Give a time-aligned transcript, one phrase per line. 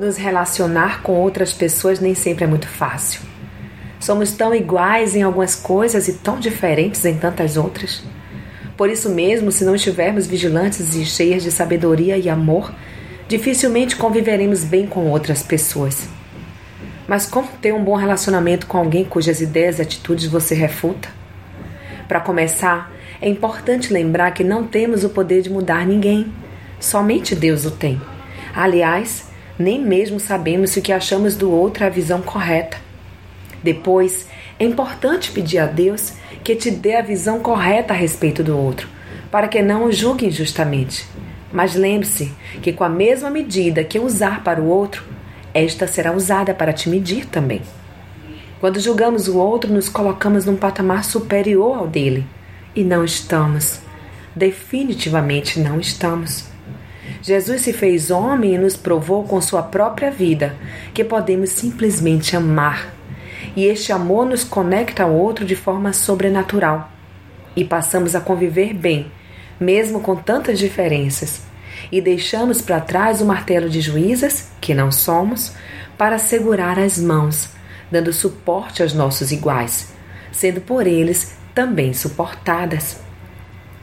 [0.00, 3.20] Nos relacionar com outras pessoas nem sempre é muito fácil.
[4.00, 8.02] Somos tão iguais em algumas coisas e tão diferentes em tantas outras.
[8.78, 12.72] Por isso mesmo, se não estivermos vigilantes e cheias de sabedoria e amor,
[13.28, 16.08] dificilmente conviveremos bem com outras pessoas.
[17.06, 21.10] Mas como ter um bom relacionamento com alguém cujas ideias e atitudes você refuta?
[22.08, 22.90] Para começar,
[23.20, 26.32] é importante lembrar que não temos o poder de mudar ninguém.
[26.80, 28.00] Somente Deus o tem.
[28.54, 29.28] Aliás,
[29.60, 32.78] nem mesmo sabemos se o que achamos do outro é a visão correta.
[33.62, 34.26] Depois,
[34.58, 38.88] é importante pedir a Deus que te dê a visão correta a respeito do outro,
[39.30, 41.06] para que não o julgue injustamente.
[41.52, 42.32] Mas lembre-se
[42.62, 45.04] que, com a mesma medida que usar para o outro,
[45.52, 47.60] esta será usada para te medir também.
[48.60, 52.26] Quando julgamos o outro, nos colocamos num patamar superior ao dele.
[52.74, 53.80] E não estamos.
[54.34, 56.46] Definitivamente não estamos.
[57.22, 60.56] Jesus se fez homem e nos provou com sua própria vida
[60.94, 62.94] que podemos simplesmente amar.
[63.54, 66.90] E este amor nos conecta ao outro de forma sobrenatural.
[67.54, 69.10] E passamos a conviver bem,
[69.58, 71.42] mesmo com tantas diferenças.
[71.90, 75.52] E deixamos para trás o martelo de juízas, que não somos,
[75.98, 77.50] para segurar as mãos,
[77.90, 79.92] dando suporte aos nossos iguais,
[80.32, 82.98] sendo por eles também suportadas.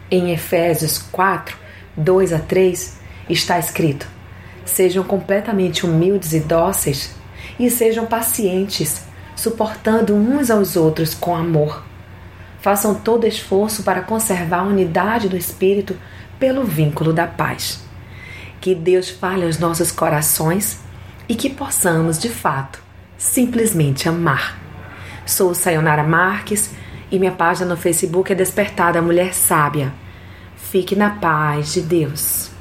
[0.09, 1.57] Em Efésios 4,
[1.95, 2.97] 2 a 3,
[3.29, 4.07] está escrito:
[4.65, 7.15] Sejam completamente humildes e dóceis,
[7.59, 9.03] e sejam pacientes,
[9.35, 11.83] suportando uns aos outros com amor.
[12.59, 15.95] Façam todo esforço para conservar a unidade do espírito
[16.39, 17.79] pelo vínculo da paz.
[18.59, 20.79] Que Deus fale aos nossos corações
[21.29, 22.81] e que possamos, de fato,
[23.17, 24.59] simplesmente amar.
[25.25, 26.71] Sou Sayonara Marques
[27.11, 29.93] e minha página no Facebook é Despertada Mulher Sábia.
[30.55, 32.56] Fique na paz de Deus.